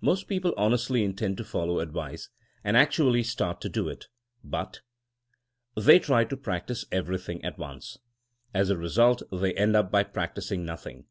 [0.00, 2.30] Most people honestly intend to follow advice,
[2.64, 4.06] and actually start to do it,
[4.42, 4.80] but...
[5.76, 7.96] They try to practice everything at once.
[8.52, 11.04] As a result they end by practicing nothing.